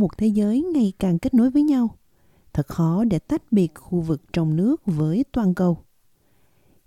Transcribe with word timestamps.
trong 0.00 0.04
một 0.04 0.18
thế 0.18 0.26
giới 0.26 0.62
ngày 0.62 0.92
càng 0.98 1.18
kết 1.18 1.34
nối 1.34 1.50
với 1.50 1.62
nhau, 1.62 1.96
thật 2.52 2.66
khó 2.66 3.04
để 3.04 3.18
tách 3.18 3.52
biệt 3.52 3.74
khu 3.74 4.00
vực 4.00 4.22
trong 4.32 4.56
nước 4.56 4.82
với 4.86 5.24
toàn 5.32 5.54
cầu. 5.54 5.78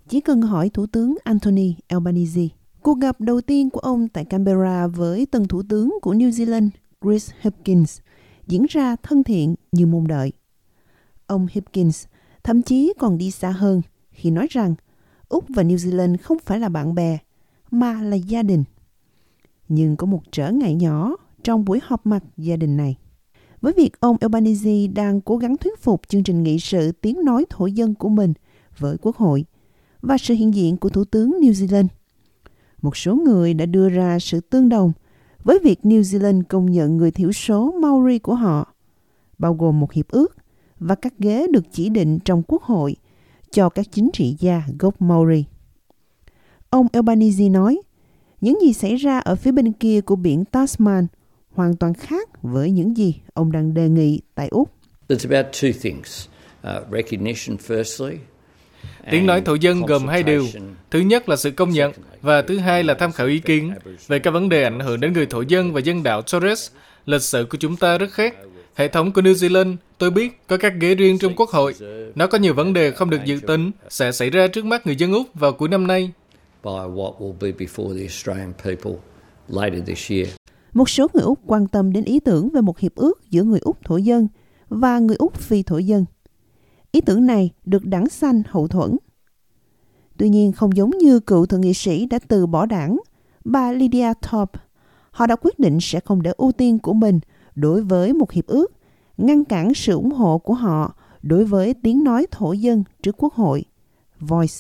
Chỉ 0.08 0.22
cần 0.22 0.42
hỏi 0.42 0.70
Thủ 0.70 0.86
tướng 0.86 1.16
Anthony 1.24 1.76
Albanese, 1.88 2.48
cuộc 2.82 3.00
gặp 3.00 3.22
đầu 3.22 3.42
tiên 3.42 3.70
của 3.70 3.80
ông 3.80 4.08
tại 4.08 4.26
Canberra 4.26 4.88
với 4.88 5.26
tân 5.26 5.48
Thủ 5.48 5.64
tướng 5.70 5.98
của 6.02 6.14
New 6.14 6.30
Zealand 6.30 6.70
Chris 7.02 7.32
Hipkins 7.42 8.00
diễn 8.48 8.66
ra 8.70 8.96
thân 8.96 9.24
thiện 9.24 9.56
như 9.72 9.86
mong 9.86 10.08
đợi. 10.08 10.32
Ông 11.28 11.48
Hipkins 11.52 12.06
thậm 12.44 12.62
chí 12.62 12.94
còn 13.00 13.18
đi 13.18 13.32
xa 13.32 13.52
hơn 13.52 13.82
khi 14.12 14.32
nói 14.32 14.48
rằng 14.50 14.76
Úc 15.30 15.46
và 15.50 15.64
New 15.64 15.76
Zealand 15.76 16.18
không 16.24 16.38
phải 16.46 16.60
là 16.60 16.70
bạn 16.70 16.96
bè, 16.96 17.18
mà 17.72 18.02
là 18.02 18.16
gia 18.16 18.44
đình. 18.44 18.64
Nhưng 19.70 19.96
có 19.96 20.06
một 20.06 20.22
trở 20.32 20.52
ngại 20.52 20.76
nhỏ 20.76 21.16
trong 21.44 21.66
buổi 21.66 21.80
họp 21.84 22.06
mặt 22.06 22.24
gia 22.38 22.56
đình 22.56 22.78
này. 22.78 22.96
Với 23.62 23.74
việc 23.74 24.00
ông 24.00 24.18
Albanese 24.20 24.88
đang 24.88 25.22
cố 25.22 25.38
gắng 25.38 25.58
thuyết 25.58 25.80
phục 25.80 26.02
chương 26.08 26.24
trình 26.24 26.44
nghị 26.44 26.60
sự 26.60 26.92
tiếng 26.92 27.26
nói 27.26 27.46
thổ 27.50 27.66
dân 27.66 27.94
của 27.94 28.10
mình 28.10 28.34
với 28.78 28.98
Quốc 29.02 29.16
hội 29.16 29.46
và 30.02 30.18
sự 30.18 30.34
hiện 30.34 30.54
diện 30.54 30.78
của 30.78 30.90
Thủ 30.90 31.04
tướng 31.06 31.32
New 31.42 31.52
Zealand. 31.52 31.88
Một 32.82 32.98
số 32.98 33.16
người 33.16 33.54
đã 33.54 33.66
đưa 33.66 33.90
ra 33.90 34.20
sự 34.20 34.40
tương 34.40 34.70
đồng 34.70 34.92
với 35.44 35.60
việc 35.64 35.80
New 35.84 36.02
Zealand 36.02 36.44
công 36.50 36.72
nhận 36.72 36.98
người 36.98 37.12
thiểu 37.12 37.32
số 37.32 37.72
Maori 37.72 38.20
của 38.20 38.36
họ, 38.36 38.74
bao 39.38 39.54
gồm 39.54 39.80
một 39.80 39.94
hiệp 39.94 40.08
ước 40.08 40.36
và 40.80 40.96
các 40.96 41.14
ghế 41.20 41.48
được 41.52 41.66
chỉ 41.72 41.90
định 41.90 42.20
trong 42.26 42.44
Quốc 42.48 42.64
hội 42.64 42.96
cho 43.52 43.70
các 43.70 43.86
chính 43.92 44.10
trị 44.14 44.36
gia 44.40 44.64
gốc 44.80 45.02
Maori. 45.02 45.46
Ông 46.70 46.88
Albanese 46.94 47.50
nói, 47.50 47.82
những 48.42 48.62
gì 48.62 48.74
xảy 48.74 48.96
ra 48.96 49.20
ở 49.20 49.36
phía 49.36 49.52
bên 49.52 49.72
kia 49.72 50.02
của 50.02 50.16
biển 50.16 50.46
Tasman 50.46 51.08
hoàn 51.54 51.76
toàn 51.76 51.94
khác 51.94 52.30
với 52.42 52.72
những 52.72 52.98
gì 52.98 53.16
ông 53.34 53.52
đang 53.52 53.74
đề 53.74 53.90
nghị 53.90 54.22
tại 54.36 54.48
Úc. 54.52 54.70
It's 55.08 55.36
about 55.36 55.54
two 55.54 55.72
things. 55.82 56.28
Uh, 56.68 56.92
recognition 56.92 57.58
firstly, 57.68 58.18
Tiếng 59.12 59.26
nói 59.26 59.42
thổ 59.42 59.54
dân 59.54 59.82
gồm 59.82 60.08
hai 60.08 60.24
điều. 60.24 60.48
Thứ 60.92 61.00
nhất 61.00 61.30
là 61.30 61.36
sự 61.36 61.52
công 61.52 61.70
nhận 61.70 61.92
và 62.22 62.42
thứ 62.42 62.58
hai 62.58 62.84
là 62.84 62.94
tham 62.94 63.12
khảo 63.12 63.28
ý 63.28 63.40
kiến 63.40 63.74
về 64.08 64.20
các 64.20 64.32
vấn 64.32 64.50
đề 64.50 64.64
ảnh 64.64 64.80
hưởng 64.80 65.00
đến 65.00 65.14
người 65.14 65.26
thổ 65.26 65.42
dân 65.42 65.74
và 65.74 65.80
dân 65.80 66.04
đảo 66.04 66.22
Torres. 66.22 66.72
Lịch 67.06 67.22
sử 67.22 67.46
của 67.50 67.58
chúng 67.58 67.76
ta 67.76 67.98
rất 67.98 68.12
khác. 68.12 68.36
Hệ 68.76 68.88
thống 68.88 69.12
của 69.12 69.22
New 69.22 69.34
Zealand, 69.34 69.76
tôi 69.98 70.12
biết, 70.12 70.42
có 70.48 70.58
các 70.58 70.74
ghế 70.80 70.96
riêng 70.96 71.20
trong 71.20 71.36
quốc 71.36 71.50
hội. 71.50 71.74
Nó 72.16 72.28
có 72.28 72.38
nhiều 72.38 72.54
vấn 72.54 72.74
đề 72.74 72.92
không 72.92 73.10
được 73.10 73.26
dự 73.26 73.40
tính 73.48 73.72
sẽ 73.90 74.12
xảy 74.12 74.30
ra 74.30 74.48
trước 74.48 74.66
mắt 74.66 74.86
người 74.86 74.96
dân 74.96 75.14
Úc 75.14 75.28
vào 75.34 75.54
cuối 75.54 75.70
năm 75.70 75.88
nay. 75.88 76.12
Một 80.74 80.90
số 80.90 81.08
người 81.14 81.24
Úc 81.24 81.40
quan 81.46 81.68
tâm 81.68 81.94
đến 81.94 82.04
ý 82.04 82.20
tưởng 82.20 82.50
về 82.50 82.62
một 82.62 82.80
hiệp 82.80 82.96
ước 82.96 83.30
giữa 83.30 83.44
người 83.44 83.60
Úc 83.60 83.78
thổ 83.86 83.98
dân 83.98 84.28
và 84.70 85.00
người 85.00 85.16
Úc 85.16 85.34
phi 85.34 85.64
thổ 85.64 85.78
dân. 85.78 86.06
Ý 86.92 87.02
tưởng 87.02 87.26
này 87.26 87.52
được 87.66 87.86
đảng 87.86 88.10
xanh 88.10 88.44
hậu 88.50 88.68
thuẫn. 88.68 88.98
Tuy 90.18 90.30
nhiên 90.30 90.52
không 90.52 90.76
giống 90.76 90.90
như 90.90 91.20
cựu 91.20 91.46
thượng 91.46 91.62
nghị 91.62 91.74
sĩ 91.74 92.06
đã 92.06 92.20
từ 92.28 92.46
bỏ 92.46 92.66
đảng, 92.66 92.98
bà 93.46 93.72
Lydia 93.72 94.14
Thorpe, 94.22 94.60
họ 95.12 95.28
đã 95.28 95.36
quyết 95.36 95.60
định 95.60 95.78
sẽ 95.82 96.00
không 96.00 96.22
để 96.22 96.32
ưu 96.38 96.52
tiên 96.52 96.80
của 96.80 96.94
mình 96.94 97.20
đối 97.56 97.82
với 97.82 98.14
một 98.14 98.32
hiệp 98.32 98.48
ước, 98.48 98.72
ngăn 99.18 99.46
cản 99.46 99.74
sự 99.74 99.94
ủng 99.94 100.12
hộ 100.12 100.38
của 100.38 100.54
họ 100.54 100.96
đối 101.22 101.46
với 101.46 101.74
tiếng 101.74 102.04
nói 102.04 102.28
thổ 102.32 102.54
dân 102.54 102.84
trước 103.04 103.16
Quốc 103.18 103.34
hội, 103.34 103.66
Voice. 104.20 104.54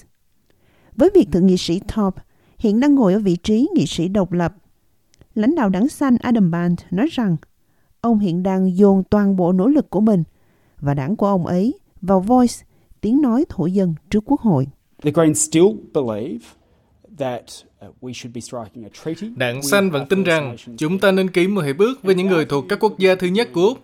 Với 0.96 1.10
việc 1.16 1.32
thượng 1.32 1.48
nghị 1.48 1.58
sĩ 1.58 1.82
Thorpe 1.88 2.22
hiện 2.58 2.80
đang 2.80 2.96
ngồi 2.96 3.14
ở 3.14 3.20
vị 3.20 3.36
trí 3.36 3.68
nghị 3.76 3.86
sĩ 3.86 4.08
độc 4.08 4.32
lập, 4.32 4.56
lãnh 5.36 5.56
đạo 5.56 5.70
đảng 5.70 5.88
xanh 5.88 6.18
Adam 6.18 6.52
Band 6.52 6.80
nói 6.92 7.08
rằng 7.12 7.38
ông 8.02 8.20
hiện 8.20 8.44
đang 8.44 8.78
dồn 8.78 9.04
toàn 9.10 9.36
bộ 9.36 9.52
nỗ 9.52 9.68
lực 9.68 9.90
của 9.90 10.02
mình 10.02 10.24
và 10.80 10.94
đảng 10.94 11.16
của 11.16 11.28
ông 11.28 11.46
ấy 11.46 11.74
vào 12.02 12.20
Voice, 12.20 12.54
tiếng 13.02 13.22
nói 13.22 13.46
thổ 13.50 13.66
dân 13.66 13.96
trước 14.10 14.24
Quốc 14.26 14.42
hội. 14.42 14.68
The 15.04 15.12
Greens 15.12 15.50
still 15.50 15.66
believe 15.94 16.46
that 17.18 17.44
uh, 17.88 17.96
we 18.02 18.14
should 18.14 18.36
be 18.36 18.42
striking 18.42 18.86
a 18.86 18.90
treaty. 19.04 19.34
Đảng 19.36 19.64
xanh 19.64 19.92
vẫn 19.92 20.08
tin 20.08 20.24
rằng 20.24 20.56
chúng 20.78 21.00
ta 21.00 21.12
nên 21.12 21.30
ký 21.30 21.48
một 21.48 21.62
hiệp 21.62 21.78
ước 21.78 22.04
với 22.04 22.16
những 22.16 22.28
người 22.28 22.46
thuộc 22.46 22.66
các 22.70 22.80
quốc 22.80 23.00
gia 23.00 23.16
thứ 23.16 23.28
nhất 23.28 23.50
của 23.54 23.62
Úc. 23.62 23.80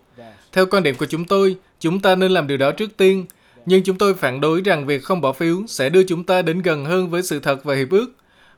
Theo 0.52 0.66
quan 0.70 0.82
điểm 0.82 0.94
của 0.98 1.06
chúng 1.06 1.24
tôi, 1.24 1.56
chúng 1.80 2.00
ta 2.00 2.14
nên 2.14 2.30
làm 2.30 2.46
điều 2.46 2.58
đó 2.58 2.72
trước 2.72 2.96
tiên. 2.96 3.26
Nhưng 3.66 3.82
chúng 3.82 3.98
tôi 3.98 4.14
phản 4.14 4.40
đối 4.40 4.60
rằng 4.60 4.86
việc 4.86 5.02
không 5.02 5.20
bỏ 5.20 5.32
phiếu 5.32 5.62
sẽ 5.66 5.88
đưa 5.88 6.02
chúng 6.02 6.24
ta 6.24 6.42
đến 6.42 6.62
gần 6.62 6.84
hơn 6.84 7.10
với 7.10 7.22
sự 7.22 7.40
thật 7.40 7.64
và 7.64 7.74
hiệp 7.74 7.90
ước. 7.90 8.06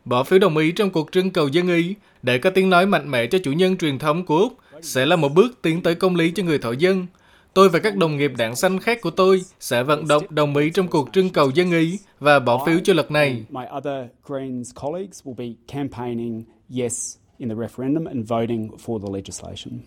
Bỏ 0.05 0.25
phiếu 0.25 0.39
đồng 0.39 0.57
ý 0.57 0.73
trong 0.73 0.91
cuộc 0.91 1.13
trưng 1.13 1.31
cầu 1.31 1.49
dân 1.49 1.69
ý 1.69 1.95
để 2.23 2.39
có 2.39 2.51
tiếng 2.51 2.71
nói 2.71 2.87
mạnh 2.87 3.11
mẽ 3.11 3.27
cho 3.27 3.39
chủ 3.45 3.53
nhân 3.53 3.77
truyền 3.77 3.99
thống 3.99 4.27
của 4.27 4.37
Úc 4.39 4.53
sẽ 4.83 5.07
là 5.07 5.17
một 5.17 5.29
bước 5.35 5.63
tiến 5.63 5.83
tới 5.83 5.95
công 5.95 6.17
lý 6.17 6.31
cho 6.31 6.43
người 6.43 6.59
thổ 6.59 6.73
dân. 6.73 7.07
Tôi 7.55 7.69
và 7.69 7.79
các 7.79 7.97
đồng 7.97 8.17
nghiệp 8.17 8.33
đảng 8.39 8.57
xanh 8.57 8.81
khác 8.81 8.99
của 9.03 9.11
tôi 9.11 9.43
sẽ 9.61 9.83
vận 9.83 10.09
động 10.09 10.23
đồng 10.31 10.57
ý 10.57 10.71
trong 10.71 10.89
cuộc 10.89 11.09
trưng 11.13 11.31
cầu 11.31 11.51
dân 11.51 11.73
ý 11.73 11.99
và 12.21 12.39
bỏ 12.39 12.67
phiếu 12.67 12.79
cho 12.85 12.93
luật 12.93 13.11
này. 13.11 13.45
My 13.51 13.63
other 13.77 14.07
Greens 14.29 14.71
colleagues 14.83 15.23
will 15.25 15.35
be 15.35 15.47
campaigning 15.69 16.45
yes 16.81 17.17
in 17.39 17.49
the 17.49 17.55
referendum 17.55 18.07
and 18.07 18.29
voting 18.29 18.69
for 18.87 18.99
the 18.99 19.09
legislation. 19.15 19.81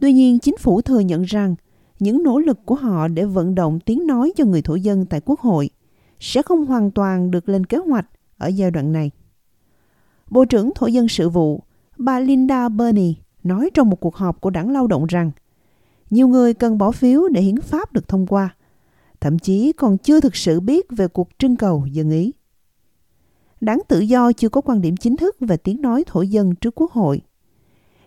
Tuy 0.00 0.12
nhiên, 0.12 0.38
chính 0.38 0.56
phủ 0.58 0.80
thừa 0.82 1.00
nhận 1.00 1.22
rằng 1.22 1.54
những 1.98 2.22
nỗ 2.22 2.38
lực 2.38 2.58
của 2.64 2.74
họ 2.74 3.08
để 3.08 3.24
vận 3.24 3.54
động 3.54 3.80
tiếng 3.80 4.06
nói 4.06 4.32
cho 4.36 4.44
người 4.44 4.62
thổ 4.62 4.74
dân 4.74 5.06
tại 5.06 5.20
Quốc 5.24 5.40
hội 5.40 5.70
sẽ 6.20 6.42
không 6.42 6.66
hoàn 6.66 6.90
toàn 6.90 7.30
được 7.30 7.48
lên 7.48 7.66
kế 7.66 7.78
hoạch 7.78 8.06
ở 8.38 8.48
giai 8.48 8.70
đoạn 8.70 8.92
này. 8.92 9.10
Bộ 10.32 10.44
trưởng 10.44 10.70
Thổ 10.74 10.86
dân 10.86 11.08
sự 11.08 11.28
vụ, 11.28 11.62
bà 11.96 12.20
Linda 12.20 12.68
Burney 12.68 13.16
nói 13.42 13.70
trong 13.74 13.90
một 13.90 14.00
cuộc 14.00 14.16
họp 14.16 14.40
của 14.40 14.50
đảng 14.50 14.70
lao 14.70 14.86
động 14.86 15.06
rằng 15.06 15.30
nhiều 16.10 16.28
người 16.28 16.54
cần 16.54 16.78
bỏ 16.78 16.90
phiếu 16.90 17.28
để 17.28 17.40
hiến 17.40 17.60
pháp 17.60 17.92
được 17.92 18.08
thông 18.08 18.26
qua, 18.26 18.56
thậm 19.20 19.38
chí 19.38 19.72
còn 19.72 19.98
chưa 19.98 20.20
thực 20.20 20.36
sự 20.36 20.60
biết 20.60 20.86
về 20.90 21.08
cuộc 21.08 21.28
trưng 21.38 21.56
cầu 21.56 21.86
dân 21.86 22.10
ý. 22.10 22.32
Đảng 23.60 23.78
tự 23.88 24.00
do 24.00 24.32
chưa 24.32 24.48
có 24.48 24.60
quan 24.60 24.80
điểm 24.80 24.96
chính 24.96 25.16
thức 25.16 25.36
về 25.40 25.56
tiếng 25.56 25.82
nói 25.82 26.04
thổ 26.06 26.22
dân 26.22 26.54
trước 26.54 26.80
Quốc 26.80 26.92
hội. 26.92 27.20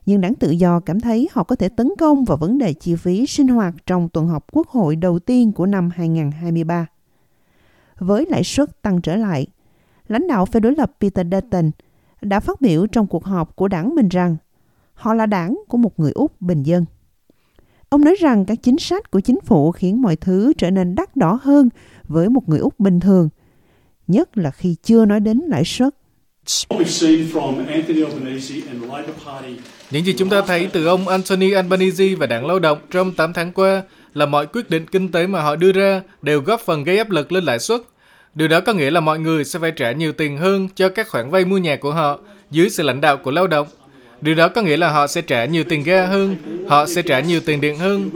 Nhưng 0.06 0.22
đảng 0.22 0.36
tự 0.36 0.52
do 0.52 0.80
cảm 0.80 1.00
thấy 1.00 1.30
họ 1.32 1.44
có 1.44 1.56
thể 1.56 1.70
tấn 1.70 1.90
công 1.98 2.26
vào 2.26 2.38
vấn 2.38 2.58
đề 2.58 2.74
chi 2.74 2.96
phí 2.96 3.26
sinh 3.26 3.48
hoạt 3.48 3.76
trong 3.86 4.10
tuần 4.10 4.28
họp 4.28 4.52
Quốc 4.52 4.68
hội 4.68 4.96
đầu 4.96 5.20
tiên 5.20 5.52
của 5.52 5.66
năm 5.66 5.90
2023. 5.96 6.88
Với 8.00 8.26
lãi 8.30 8.44
suất 8.44 8.82
tăng 8.82 9.02
trở 9.02 9.16
lại, 9.16 9.48
lãnh 10.08 10.28
đạo 10.28 10.46
phe 10.46 10.60
đối 10.60 10.76
lập 10.76 10.92
Peter 11.00 11.28
Dutton 11.32 11.72
đã 12.22 12.40
phát 12.40 12.62
biểu 12.62 12.88
trong 12.88 13.08
cuộc 13.08 13.26
họp 13.26 13.56
của 13.56 13.68
đảng 13.68 13.96
mình 13.96 14.10
rằng 14.10 14.36
họ 14.94 15.14
là 15.14 15.26
đảng 15.26 15.60
của 15.68 15.78
một 15.78 16.00
người 16.00 16.12
Úc 16.12 16.42
bình 16.42 16.64
dân. 16.64 16.86
Ông 17.90 18.04
nói 18.04 18.16
rằng 18.20 18.46
các 18.46 18.58
chính 18.64 18.78
sách 18.78 19.12
của 19.12 19.20
chính 19.20 19.42
phủ 19.42 19.72
khiến 19.72 20.02
mọi 20.02 20.16
thứ 20.16 20.54
trở 20.58 20.72
nên 20.72 20.96
đắt 20.96 21.16
đỏ 21.16 21.40
hơn 21.42 21.70
với 22.08 22.30
một 22.30 22.50
người 22.50 22.60
Úc 22.60 22.80
bình 22.80 23.00
thường, 23.00 23.30
nhất 24.08 24.38
là 24.38 24.52
khi 24.52 24.76
chưa 24.84 25.06
nói 25.06 25.20
đến 25.20 25.42
lãi 25.48 25.64
suất. 25.66 25.96
Những 29.92 30.06
gì 30.06 30.14
chúng 30.18 30.30
ta 30.30 30.42
thấy 30.42 30.70
từ 30.74 30.86
ông 30.86 31.08
Anthony 31.08 31.52
Albanese 31.52 32.16
và 32.16 32.28
Đảng 32.28 32.46
Lao 32.46 32.60
động 32.60 32.78
trong 32.92 33.12
8 33.12 33.34
tháng 33.34 33.52
qua 33.52 33.84
là 34.14 34.26
mọi 34.26 34.48
quyết 34.48 34.70
định 34.70 34.86
kinh 34.86 35.12
tế 35.12 35.28
mà 35.28 35.42
họ 35.42 35.56
đưa 35.56 35.72
ra 35.72 36.02
đều 36.22 36.42
góp 36.42 36.62
phần 36.62 36.84
gây 36.84 36.98
áp 36.98 37.10
lực 37.10 37.32
lên 37.32 37.44
lãi 37.44 37.60
suất. 37.60 37.82
Điều 38.36 38.48
đó 38.48 38.62
có 38.62 38.74
nghĩa 38.74 38.92
là 38.92 39.00
mọi 39.00 39.20
người 39.20 39.46
sẽ 39.46 39.60
phải 39.60 39.72
trả 39.72 39.92
nhiều 39.92 40.14
tiền 40.14 40.38
hơn 40.38 40.68
cho 40.76 40.90
các 40.90 41.10
khoản 41.10 41.30
vay 41.30 41.46
mua 41.46 41.58
nhà 41.58 41.76
của 41.76 41.92
họ 41.92 42.20
dưới 42.52 42.70
sự 42.70 42.84
lãnh 42.84 43.02
đạo 43.02 43.18
của 43.18 43.32
lao 43.32 43.48
động. 43.48 43.68
Điều 44.22 44.36
đó 44.36 44.48
có 44.48 44.62
nghĩa 44.62 44.78
là 44.78 44.92
họ 44.92 45.08
sẽ 45.08 45.22
trả 45.22 45.46
nhiều 45.46 45.64
tiền 45.70 45.84
ga 45.84 46.08
hơn, 46.08 46.36
họ 46.68 46.86
sẽ 46.86 47.02
trả 47.02 47.20
nhiều 47.20 47.40
tiền 47.46 47.62
điện 47.62 47.78
hơn. 47.78 48.10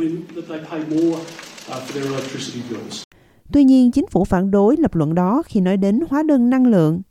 Tuy 3.51 3.63
nhiên, 3.63 3.91
chính 3.91 4.07
phủ 4.07 4.25
phản 4.25 4.51
đối 4.51 4.77
lập 4.77 4.95
luận 4.95 5.15
đó 5.15 5.43
khi 5.45 5.59
nói 5.61 5.77
đến 5.77 5.99
hóa 6.09 6.23
đơn 6.23 6.49
năng 6.49 6.67
lượng. 6.67 7.01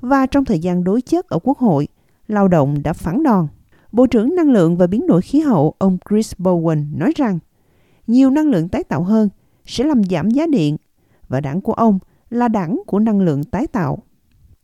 Và 0.00 0.26
trong 0.26 0.44
thời 0.44 0.58
gian 0.58 0.84
đối 0.84 1.00
chất 1.00 1.28
ở 1.28 1.38
Quốc 1.42 1.58
hội, 1.58 1.88
lao 2.28 2.48
động 2.48 2.82
đã 2.82 2.92
phản 2.92 3.22
đòn. 3.22 3.48
Bộ 3.92 4.06
trưởng 4.06 4.34
Năng 4.34 4.52
lượng 4.52 4.76
và 4.76 4.86
Biến 4.86 5.06
đổi 5.06 5.22
khí 5.22 5.40
hậu 5.40 5.74
ông 5.78 5.98
Chris 6.10 6.32
Bowen 6.38 6.98
nói 6.98 7.12
rằng 7.16 7.38
nhiều 8.06 8.30
năng 8.30 8.50
lượng 8.50 8.68
tái 8.68 8.84
tạo 8.84 9.02
hơn 9.02 9.28
sẽ 9.66 9.84
làm 9.84 10.04
giảm 10.04 10.30
giá 10.30 10.46
điện 10.46 10.76
và 11.28 11.40
đảng 11.40 11.60
của 11.60 11.72
ông 11.72 11.98
là 12.30 12.48
đảng 12.48 12.82
của 12.86 12.98
năng 12.98 13.20
lượng 13.20 13.44
tái 13.44 13.66
tạo. 13.66 13.98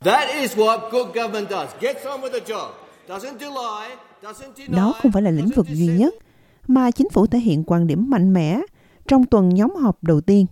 That 0.00 0.28
is 0.34 0.56
what 0.56 0.90
good 0.90 1.06
government 1.06 1.50
does. 1.50 1.68
Gets 1.80 2.06
on 2.06 2.20
with 2.20 2.32
the 2.32 2.54
job. 2.54 2.70
Doesn't 3.08 3.38
delay, 3.40 3.96
doesn't 4.22 4.54
deny. 4.56 4.76
Đó 4.76 4.94
không 5.02 5.12
phải 5.12 5.22
là 5.22 5.30
lĩnh 5.30 5.48
vực 5.56 5.66
duy 5.68 5.86
nhất 5.86 6.14
mà 6.66 6.90
chính 6.90 7.10
phủ 7.10 7.26
thể 7.26 7.38
hiện 7.38 7.64
quan 7.66 7.86
điểm 7.86 8.10
mạnh 8.10 8.32
mẽ 8.32 8.60
trong 9.08 9.26
tuần 9.26 9.48
nhóm 9.48 9.74
họp 9.76 10.04
đầu 10.04 10.20
tiên. 10.20 10.46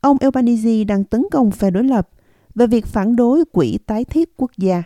Ông 0.00 0.16
Albanese 0.20 0.84
đang 0.84 1.04
tấn 1.04 1.24
công 1.30 1.50
phe 1.50 1.70
đối 1.70 1.84
lập 1.84 2.08
về 2.54 2.66
việc 2.66 2.86
phản 2.86 3.16
đối 3.16 3.44
quỹ 3.44 3.78
tái 3.86 4.04
thiết 4.04 4.36
quốc 4.36 4.50
gia. 4.58 4.82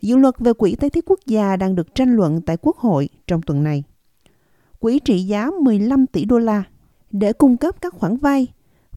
Dự 0.00 0.16
luật 0.16 0.34
về 0.38 0.52
quỹ 0.52 0.74
tái 0.74 0.90
thiết 0.90 1.04
quốc 1.06 1.20
gia 1.26 1.56
đang 1.56 1.74
được 1.74 1.94
tranh 1.94 2.12
luận 2.16 2.40
tại 2.46 2.56
Quốc 2.62 2.76
hội 2.76 3.08
trong 3.26 3.42
tuần 3.42 3.64
này. 3.64 3.82
Quỹ 4.78 4.98
trị 4.98 5.18
giá 5.18 5.50
15 5.62 6.06
tỷ 6.06 6.24
đô 6.24 6.38
la 6.38 6.62
để 7.10 7.32
cung 7.32 7.56
cấp 7.56 7.80
các 7.80 7.94
khoản 7.94 8.16
vay, 8.16 8.46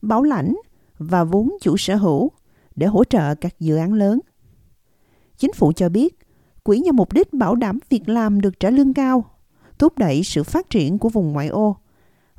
bảo 0.02 0.24
lãnh 0.24 0.56
và 1.00 1.24
vốn 1.24 1.50
chủ 1.62 1.78
sở 1.78 1.96
hữu 1.96 2.31
để 2.75 2.88
hỗ 2.88 3.04
trợ 3.04 3.36
các 3.36 3.60
dự 3.60 3.75
án 3.75 3.94
lớn. 3.94 4.19
Chính 5.38 5.54
phủ 5.54 5.72
cho 5.75 5.90
biết, 5.90 6.19
quỹ 6.63 6.80
nhằm 6.80 6.96
mục 6.96 7.13
đích 7.13 7.34
bảo 7.34 7.56
đảm 7.56 7.80
việc 7.90 8.10
làm 8.10 8.42
được 8.42 8.60
trả 8.60 8.69
lương 8.69 8.94
cao, 8.94 9.25
thúc 9.78 9.98
đẩy 9.98 10.24
sự 10.24 10.44
phát 10.44 10.69
triển 10.69 10.98
của 10.98 11.10
vùng 11.10 11.31
ngoại 11.31 11.48
ô 11.48 11.78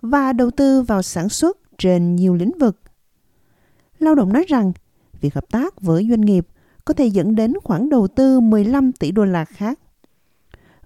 và 0.00 0.32
đầu 0.32 0.50
tư 0.50 0.82
vào 0.82 1.02
sản 1.02 1.28
xuất 1.28 1.58
trên 1.78 2.16
nhiều 2.16 2.34
lĩnh 2.34 2.52
vực. 2.58 2.80
Lao 3.98 4.14
động 4.14 4.32
nói 4.32 4.44
rằng 4.48 4.72
việc 5.20 5.34
hợp 5.34 5.50
tác 5.50 5.80
với 5.80 6.06
doanh 6.10 6.20
nghiệp 6.20 6.46
có 6.84 6.94
thể 6.94 7.06
dẫn 7.06 7.34
đến 7.34 7.52
khoản 7.64 7.88
đầu 7.88 8.08
tư 8.08 8.40
15 8.40 8.92
tỷ 8.92 9.10
đô 9.10 9.24
la 9.24 9.44
khác. 9.44 9.78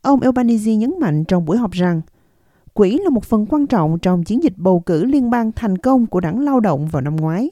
Ông 0.02 0.20
Albanese 0.20 0.74
nhấn 0.74 0.94
mạnh 1.00 1.24
trong 1.24 1.44
buổi 1.44 1.56
họp 1.56 1.70
rằng 1.70 2.00
quỹ 2.72 2.98
là 2.98 3.10
một 3.10 3.24
phần 3.24 3.46
quan 3.46 3.66
trọng 3.66 3.98
trong 3.98 4.24
chiến 4.24 4.42
dịch 4.42 4.52
bầu 4.56 4.80
cử 4.80 5.04
liên 5.04 5.30
bang 5.30 5.52
thành 5.52 5.78
công 5.78 6.06
của 6.06 6.20
đảng 6.20 6.40
lao 6.40 6.60
động 6.60 6.86
vào 6.86 7.02
năm 7.02 7.16
ngoái. 7.16 7.50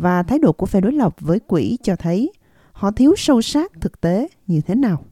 Và 0.00 0.22
thái 0.22 0.38
độ 0.38 0.52
của 0.52 0.66
phe 0.66 0.80
đối 0.80 0.92
lập 0.92 1.14
với 1.20 1.40
quỹ 1.46 1.78
cho 1.82 1.96
thấy 1.96 2.32
họ 2.72 2.90
thiếu 2.90 3.14
sâu 3.16 3.42
sát 3.42 3.72
thực 3.80 4.00
tế 4.00 4.28
như 4.46 4.60
thế 4.66 4.74
nào. 4.74 5.04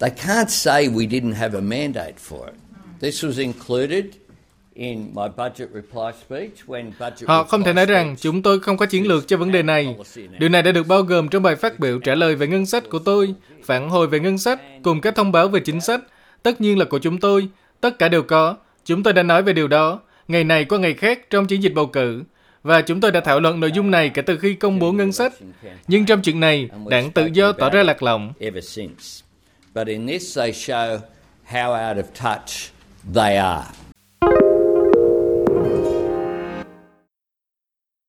They 0.00 0.10
can't 0.10 0.48
say 0.48 0.88
we 0.88 1.08
didn't 1.08 1.34
have 1.34 1.58
a 1.58 1.60
mandate 1.60 2.14
for 2.28 2.44
it. 2.44 2.54
This 3.00 3.24
was 3.24 3.38
included 3.38 4.04
in 4.74 4.98
my 4.98 5.28
budget 5.36 5.68
reply 5.74 6.10
speech 6.26 6.52
when 6.66 6.90
budget 7.00 7.28
Họ 7.28 7.44
không 7.44 7.62
thể 7.62 7.72
nói 7.72 7.86
rằng 7.86 8.16
chúng 8.18 8.42
tôi 8.42 8.60
không 8.60 8.76
có 8.76 8.86
chiến 8.86 9.06
lược 9.06 9.28
cho 9.28 9.36
vấn 9.36 9.52
đề 9.52 9.62
này. 9.62 9.96
Điều 10.38 10.48
này 10.48 10.62
đã 10.62 10.72
được 10.72 10.86
bao 10.86 11.02
gồm 11.02 11.28
trong 11.28 11.42
bài 11.42 11.56
phát 11.56 11.78
biểu 11.78 11.98
trả 11.98 12.14
lời 12.14 12.34
về 12.34 12.46
ngân 12.46 12.66
sách 12.66 12.84
của 12.90 12.98
tôi, 12.98 13.34
phản 13.64 13.90
hồi 13.90 14.06
về 14.06 14.20
ngân 14.20 14.38
sách, 14.38 14.60
cùng 14.82 15.00
các 15.00 15.14
thông 15.14 15.32
báo 15.32 15.48
về 15.48 15.60
chính 15.60 15.80
sách. 15.80 16.00
Tất 16.42 16.60
nhiên 16.60 16.78
là 16.78 16.84
của 16.84 16.98
chúng 16.98 17.20
tôi. 17.20 17.48
Tất 17.80 17.98
cả 17.98 18.08
đều 18.08 18.22
có. 18.22 18.56
Chúng 18.84 19.02
tôi 19.02 19.12
đã 19.12 19.22
nói 19.22 19.42
về 19.42 19.52
điều 19.52 19.68
đó, 19.68 20.00
ngày 20.28 20.44
này 20.44 20.64
qua 20.64 20.78
ngày 20.78 20.94
khác 20.94 21.30
trong 21.30 21.46
chiến 21.46 21.62
dịch 21.62 21.74
bầu 21.74 21.86
cử. 21.86 22.22
Và 22.62 22.82
chúng 22.82 23.00
tôi 23.00 23.12
đã 23.12 23.20
thảo 23.20 23.40
luận 23.40 23.60
nội 23.60 23.72
dung 23.72 23.90
này 23.90 24.08
kể 24.08 24.22
từ 24.22 24.38
khi 24.38 24.54
công 24.54 24.78
bố 24.78 24.92
ngân 24.92 25.12
sách. 25.12 25.32
Nhưng 25.88 26.06
trong 26.06 26.22
chuyện 26.22 26.40
này, 26.40 26.68
đảng 26.88 27.10
tự 27.10 27.26
do 27.32 27.52
tỏ 27.52 27.70
ra 27.70 27.82
lạc 27.82 28.02
lõng. 28.02 28.32
But 29.74 29.86
in 29.86 30.06
this 30.06 30.38
they 30.38 30.52
show 30.52 30.98
how 31.50 31.88
out 31.88 31.96
of 31.96 32.04
touch 32.22 32.72
they 33.14 33.36
are. 33.36 33.64